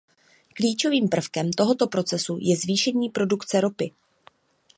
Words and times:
Klíčovým 0.57 1.09
prvkem 1.09 1.51
tohoto 1.53 1.87
procesu 1.87 2.37
je 2.41 2.57
zvýšení 2.57 3.09
produkce 3.09 3.61
ropy. 3.61 3.91